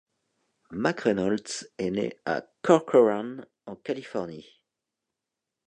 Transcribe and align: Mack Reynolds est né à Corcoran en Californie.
Mack 0.71 1.01
Reynolds 1.05 1.67
est 1.77 1.91
né 1.91 2.17
à 2.25 2.41
Corcoran 2.63 3.45
en 3.67 3.75
Californie. 3.75 4.63